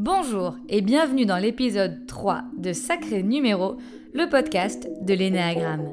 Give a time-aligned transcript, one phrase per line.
[0.00, 3.78] Bonjour et bienvenue dans l'épisode 3 de Sacré Numéro,
[4.14, 5.92] le podcast de l'énéagramme.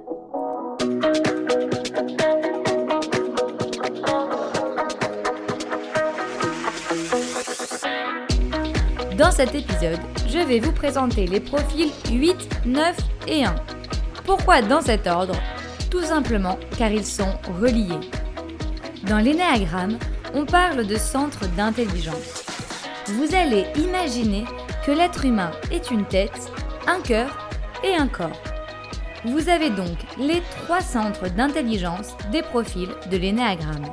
[9.18, 9.98] Dans cet épisode,
[10.28, 12.96] je vais vous présenter les profils 8, 9
[13.28, 13.56] et 1.
[14.24, 15.34] Pourquoi dans cet ordre?
[15.90, 18.08] Tout simplement car ils sont reliés.
[19.08, 19.98] Dans l'énéagramme,
[20.36, 22.45] on parle de centre d'intelligence.
[23.08, 24.46] Vous allez imaginer
[24.86, 26.52] que l'être humain est une tête,
[26.88, 27.50] un cœur
[27.84, 28.42] et un corps.
[29.26, 33.86] Vous avez donc les trois centres d'intelligence des profils de l'énéagramme.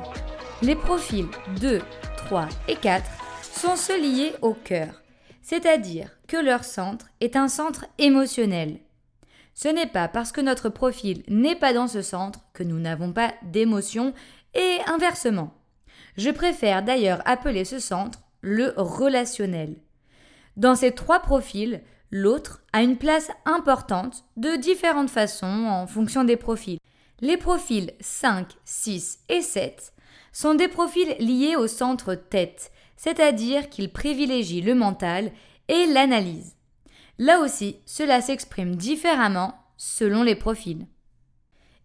[0.61, 1.27] Les profils
[1.59, 1.81] 2,
[2.17, 3.03] 3 et 4
[3.41, 5.03] sont ceux liés au cœur
[5.43, 8.79] c'est-à-dire que leur centre est un centre émotionnel.
[9.53, 13.11] Ce n'est pas parce que notre profil n'est pas dans ce centre que nous n'avons
[13.11, 14.13] pas d'émotion
[14.55, 15.53] et inversement.
[16.17, 19.77] Je préfère d'ailleurs appeler ce centre le relationnel.
[20.57, 26.37] Dans ces trois profils, l'autre a une place importante de différentes façons en fonction des
[26.37, 26.77] profils.
[27.21, 29.93] Les profils 5, 6 et 7
[30.31, 35.31] sont des profils liés au centre tête, c'est-à-dire qu'il privilégie le mental
[35.69, 36.55] et l'analyse.
[37.17, 40.85] Là aussi, cela s'exprime différemment selon les profils.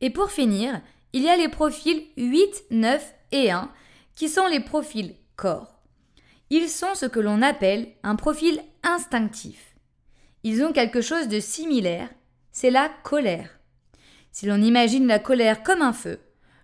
[0.01, 0.81] Et pour finir,
[1.13, 3.71] il y a les profils 8, 9 et 1
[4.15, 5.78] qui sont les profils corps.
[6.51, 9.77] Ils sont ce que l'on appelle un profil instinctif.
[10.45, 12.09] Ils ont quelque chose de similaire,
[12.53, 13.59] c'est la colère.
[14.33, 16.21] Si l'on imagine la colère comme un feu,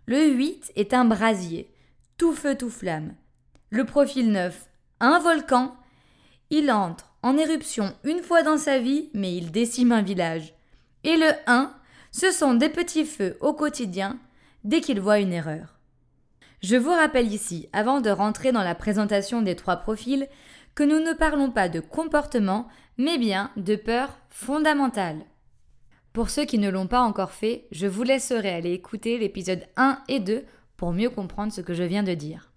[0.07, 1.71] le 8 est un brasier,
[2.17, 3.15] tout feu tout flamme.
[3.71, 4.69] Le profil 9,
[5.01, 5.77] un volcan,
[6.51, 10.55] il entre en éruption une fois dans sa vie, mais il décime un village.
[11.03, 11.75] Et le 1,
[12.13, 14.19] ce sont des petits feux au quotidien
[14.63, 15.74] dès qu'il voit une erreur.
[16.65, 20.27] Je vous rappelle ici, avant de rentrer dans la présentation des trois profils,
[20.75, 25.27] que nous ne parlons pas de comportement, mais bien de peur fondamentale.
[26.15, 29.99] Pour ceux qui ne l'ont pas encore fait, je vous laisserai aller écouter l'épisode 1
[30.09, 30.47] et 2
[30.79, 32.51] pour mieux comprendre ce que je viens de dire.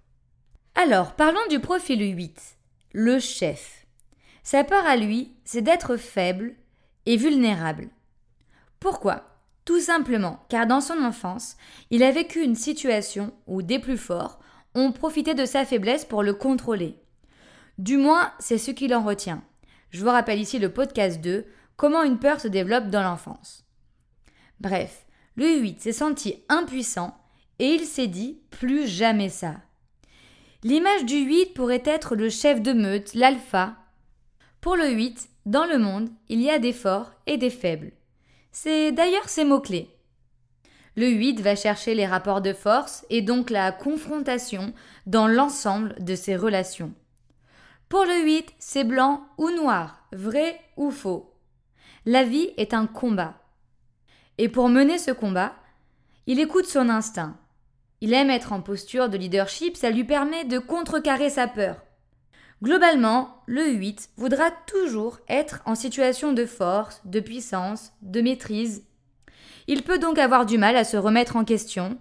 [0.75, 2.57] Alors, parlons du profil 8,
[2.93, 3.87] le chef.
[4.41, 6.55] Sa peur à lui, c'est d'être faible
[7.05, 7.89] et vulnérable.
[8.79, 9.36] Pourquoi?
[9.67, 11.57] Tout simplement car dans son enfance,
[11.91, 14.39] il a vécu une situation où des plus forts
[14.75, 16.95] ont profité de sa faiblesse pour le contrôler.
[17.77, 19.43] Du moins, c'est ce qu'il en retient.
[19.89, 21.45] Je vous rappelle ici le podcast 2,
[21.75, 23.65] Comment une peur se développe dans l'enfance.
[24.61, 27.17] Bref, le 8 s'est senti impuissant
[27.59, 29.57] et il s'est dit plus jamais ça.
[30.63, 33.75] L'image du 8 pourrait être le chef de meute, l'alpha.
[34.61, 37.91] Pour le 8, dans le monde, il y a des forts et des faibles.
[38.51, 39.89] C'est d'ailleurs ces mots-clés.
[40.95, 44.73] Le 8 va chercher les rapports de force et donc la confrontation
[45.05, 46.91] dans l'ensemble de ses relations.
[47.87, 51.33] Pour le 8, c'est blanc ou noir, vrai ou faux.
[52.05, 53.35] La vie est un combat.
[54.37, 55.53] Et pour mener ce combat,
[56.25, 57.37] il écoute son instinct.
[58.01, 61.77] Il aime être en posture de leadership, ça lui permet de contrecarrer sa peur.
[62.63, 68.83] Globalement, le 8 voudra toujours être en situation de force, de puissance, de maîtrise.
[69.67, 71.97] Il peut donc avoir du mal à se remettre en question,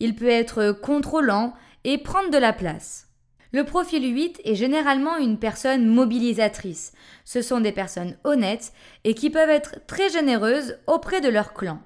[0.00, 1.52] il peut être contrôlant
[1.84, 3.08] et prendre de la place.
[3.52, 6.92] Le profil 8 est généralement une personne mobilisatrice.
[7.24, 8.72] Ce sont des personnes honnêtes
[9.04, 11.80] et qui peuvent être très généreuses auprès de leur clan.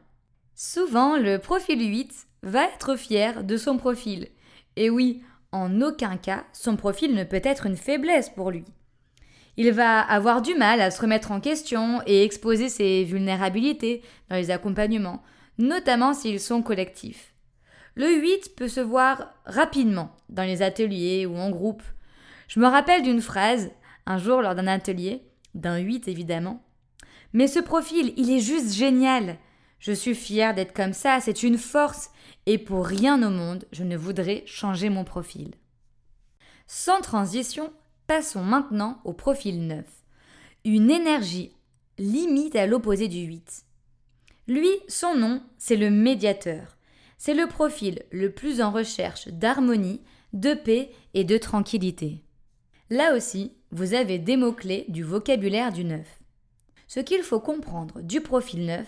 [0.54, 4.28] Souvent, le profil 8 va être fier de son profil.
[4.76, 5.22] Et oui,
[5.54, 8.64] en aucun cas, son profil ne peut être une faiblesse pour lui.
[9.56, 14.36] Il va avoir du mal à se remettre en question et exposer ses vulnérabilités dans
[14.36, 15.22] les accompagnements,
[15.58, 17.32] notamment s'ils sont collectifs.
[17.94, 21.84] Le 8 peut se voir rapidement dans les ateliers ou en groupe.
[22.48, 23.70] Je me rappelle d'une phrase,
[24.06, 25.22] un jour lors d'un atelier,
[25.54, 26.64] d'un 8 évidemment.
[27.32, 29.36] Mais ce profil, il est juste génial.
[29.84, 32.08] Je suis fière d'être comme ça, c'est une force,
[32.46, 35.50] et pour rien au monde je ne voudrais changer mon profil.
[36.66, 37.70] Sans transition,
[38.06, 39.84] passons maintenant au profil 9.
[40.64, 41.52] Une énergie
[41.98, 43.66] limite à l'opposé du 8.
[44.48, 46.78] Lui, son nom, c'est le médiateur.
[47.18, 50.00] C'est le profil le plus en recherche d'harmonie,
[50.32, 52.24] de paix et de tranquillité.
[52.88, 56.00] Là aussi, vous avez des mots-clés du vocabulaire du 9.
[56.86, 58.86] Ce qu'il faut comprendre du profil 9,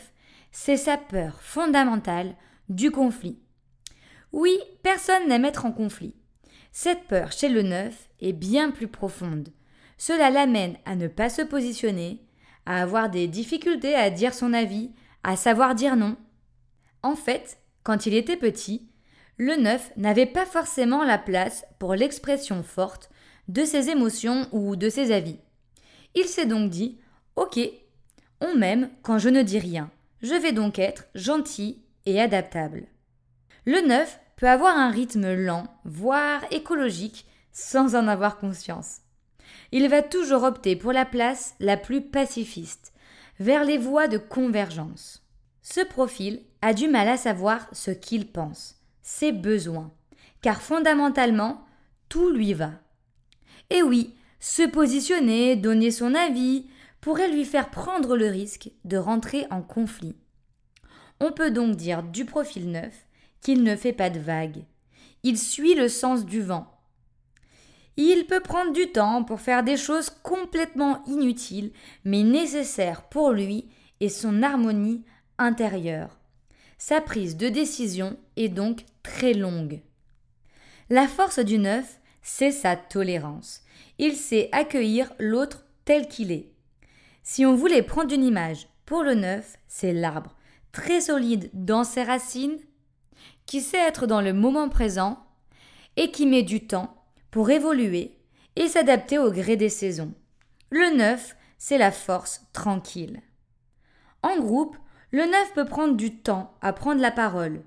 [0.59, 2.35] c'est sa peur fondamentale
[2.71, 3.39] du conflit.
[4.33, 6.15] Oui, personne n'aime être en conflit.
[6.73, 9.51] Cette peur chez le neuf est bien plus profonde.
[9.99, 12.25] Cela l'amène à ne pas se positionner,
[12.65, 14.93] à avoir des difficultés à dire son avis,
[15.23, 16.17] à savoir dire non.
[17.03, 18.89] En fait, quand il était petit,
[19.37, 23.11] le neuf n'avait pas forcément la place pour l'expression forte
[23.49, 25.39] de ses émotions ou de ses avis.
[26.15, 26.99] Il s'est donc dit
[27.37, 27.61] Ok,
[28.41, 29.91] on m'aime quand je ne dis rien.
[30.29, 32.89] Je vais donc être gentil et adaptable.
[33.65, 39.03] Le 9 peut avoir un rythme lent, voire écologique, sans en avoir conscience.
[39.71, 42.93] Il va toujours opter pour la place la plus pacifiste,
[43.39, 45.25] vers les voies de convergence.
[45.63, 49.93] Ce profil a du mal à savoir ce qu'il pense, ses besoins,
[50.43, 51.65] car fondamentalement,
[52.09, 52.73] tout lui va.
[53.71, 56.67] Et oui, se positionner, donner son avis,
[57.07, 60.17] pourrait lui faire prendre le risque de rentrer en conflit.
[61.21, 63.07] On peut donc dire du profil neuf
[63.41, 64.65] qu'il ne fait pas de vagues.
[65.23, 66.67] Il suit le sens du vent.
[67.97, 71.71] Il peut prendre du temps pour faire des choses complètement inutiles,
[72.05, 73.69] mais nécessaires pour lui
[74.01, 75.05] et son harmonie
[75.39, 76.19] intérieure.
[76.77, 79.81] Sa prise de décision est donc très longue.
[80.91, 83.63] La force du neuf, c'est sa tolérance.
[84.01, 86.56] Il sait accueillir l'autre tel qu'il est.
[87.29, 90.37] Si on voulait prendre une image pour le neuf, c'est l'arbre,
[90.71, 92.61] très solide dans ses racines,
[93.47, 95.19] qui sait être dans le moment présent
[95.97, 98.17] et qui met du temps pour évoluer
[98.55, 100.15] et s'adapter au gré des saisons.
[100.71, 103.21] Le neuf, c'est la force tranquille.
[104.23, 104.77] En groupe,
[105.11, 107.65] le neuf peut prendre du temps à prendre la parole.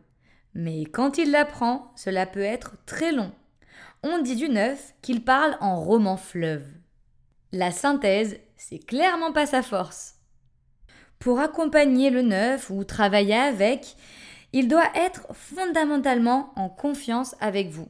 [0.53, 3.33] Mais quand il la prend, cela peut être très long.
[4.03, 6.65] On dit du neuf qu'il parle en roman fleuve.
[7.51, 10.15] La synthèse, c'est clairement pas sa force.
[11.17, 13.95] Pour accompagner le neuf ou travailler avec,
[14.51, 17.87] il doit être fondamentalement en confiance avec vous.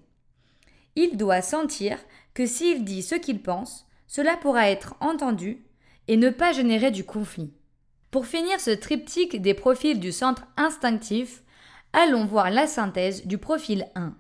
[0.95, 1.97] Il doit sentir
[2.35, 5.65] que s'il dit ce qu'il pense, cela pourra être entendu
[6.07, 7.51] et ne pas générer du conflit.
[8.11, 11.41] Pour finir ce triptyque des profils du centre instinctif,
[11.93, 14.15] allons voir la synthèse du profil 1.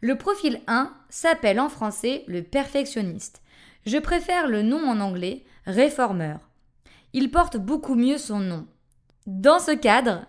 [0.00, 3.42] Le profil 1 s'appelle en français le perfectionniste.
[3.84, 6.48] Je préfère le nom en anglais, réformeur.
[7.12, 8.66] Il porte beaucoup mieux son nom.
[9.26, 10.26] Dans ce cadre,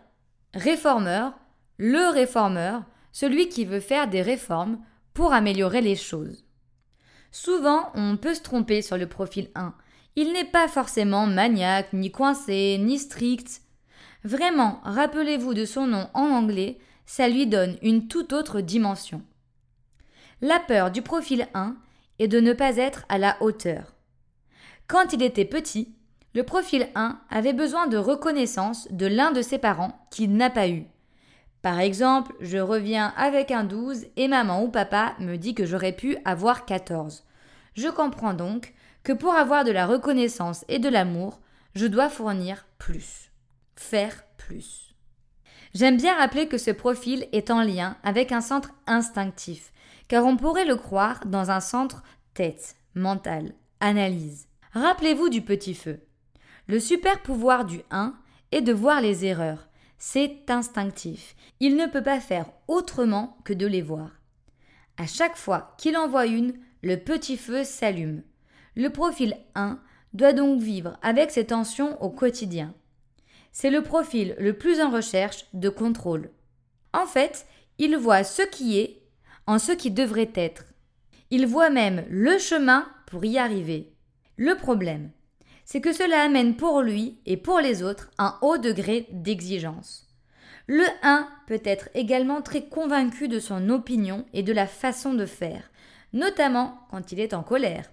[0.53, 1.33] réformeur,
[1.77, 4.79] le réformeur, celui qui veut faire des réformes
[5.13, 6.45] pour améliorer les choses.
[7.31, 9.73] Souvent, on peut se tromper sur le profil 1.
[10.15, 13.61] Il n'est pas forcément maniaque, ni coincé, ni strict.
[14.23, 19.21] Vraiment, rappelez-vous de son nom en anglais, ça lui donne une toute autre dimension.
[20.41, 21.75] La peur du profil 1
[22.19, 23.93] est de ne pas être à la hauteur.
[24.91, 25.95] Quand il était petit,
[26.35, 30.67] le profil 1 avait besoin de reconnaissance de l'un de ses parents qu'il n'a pas
[30.67, 30.83] eu.
[31.61, 35.93] Par exemple, je reviens avec un 12 et maman ou papa me dit que j'aurais
[35.93, 37.23] pu avoir 14.
[37.75, 38.73] Je comprends donc
[39.03, 41.39] que pour avoir de la reconnaissance et de l'amour,
[41.73, 43.31] je dois fournir plus.
[43.77, 44.93] Faire plus.
[45.73, 49.71] J'aime bien rappeler que ce profil est en lien avec un centre instinctif,
[50.09, 52.03] car on pourrait le croire dans un centre
[52.33, 54.50] tête, mental, analyse.
[54.73, 55.99] Rappelez-vous du petit feu.
[56.67, 58.15] Le super pouvoir du 1
[58.51, 61.35] est de voir les erreurs, c'est instinctif.
[61.59, 64.11] Il ne peut pas faire autrement que de les voir.
[64.97, 68.23] À chaque fois qu'il en voit une, le petit feu s'allume.
[68.75, 69.79] Le profil 1
[70.13, 72.73] doit donc vivre avec ces tensions au quotidien.
[73.51, 76.31] C'est le profil le plus en recherche de contrôle.
[76.93, 77.45] En fait,
[77.77, 79.01] il voit ce qui est
[79.47, 80.63] en ce qui devrait être.
[81.29, 83.93] Il voit même le chemin pour y arriver.
[84.37, 85.11] Le problème,
[85.65, 90.07] c'est que cela amène pour lui et pour les autres un haut degré d'exigence.
[90.67, 95.25] Le 1 peut être également très convaincu de son opinion et de la façon de
[95.25, 95.69] faire,
[96.13, 97.91] notamment quand il est en colère.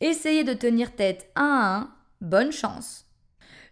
[0.00, 1.90] Essayez de tenir tête un à un,
[2.20, 3.06] bonne chance.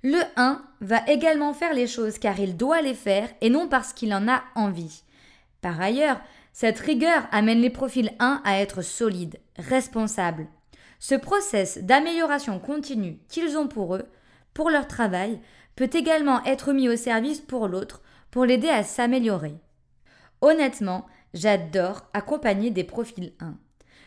[0.02, 3.92] Le 1 va également faire les choses car il doit les faire et non parce
[3.92, 5.02] qu'il en a envie.
[5.60, 6.20] Par ailleurs,
[6.52, 10.46] cette rigueur amène les profils 1 à être solides, responsables,
[10.98, 14.06] ce process d'amélioration continue qu'ils ont pour eux,
[14.54, 15.40] pour leur travail,
[15.76, 19.54] peut également être mis au service pour l'autre pour l'aider à s'améliorer.
[20.40, 23.56] Honnêtement, j'adore accompagner des profils 1.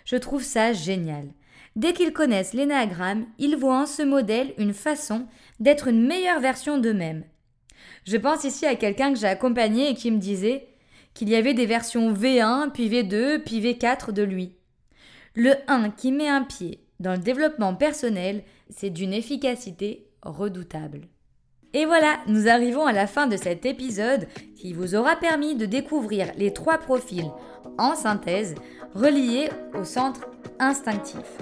[0.05, 1.27] Je trouve ça génial.
[1.75, 5.25] Dès qu'ils connaissent l'énagramme, ils voient en ce modèle une façon
[5.60, 7.24] d'être une meilleure version d'eux-mêmes.
[8.05, 10.67] Je pense ici à quelqu'un que j'ai accompagné et qui me disait
[11.13, 14.55] qu'il y avait des versions V1, puis V2, puis V4 de lui.
[15.33, 21.07] Le 1 qui met un pied dans le développement personnel, c'est d'une efficacité redoutable.
[21.73, 25.65] Et voilà, nous arrivons à la fin de cet épisode qui vous aura permis de
[25.65, 27.31] découvrir les trois profils
[27.77, 28.55] en synthèse
[28.93, 30.27] reliés au centre
[30.59, 31.38] instinctif.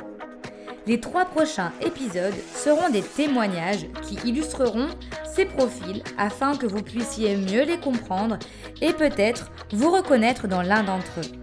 [0.85, 4.87] Les trois prochains épisodes seront des témoignages qui illustreront
[5.33, 8.37] ces profils afin que vous puissiez mieux les comprendre
[8.81, 11.38] et peut-être vous reconnaître dans l'un d'entre eux.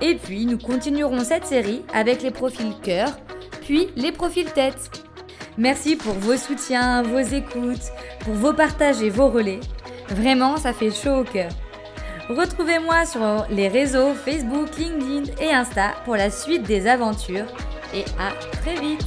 [0.00, 3.08] Et puis, nous continuerons cette série avec les profils cœur,
[3.62, 4.90] puis les profils tête.
[5.56, 9.60] Merci pour vos soutiens, vos écoutes, pour vos partages et vos relais.
[10.08, 11.50] Vraiment, ça fait chaud au cœur.
[12.28, 17.46] Retrouvez-moi sur les réseaux Facebook, LinkedIn et Insta pour la suite des aventures
[17.94, 19.06] et à très vite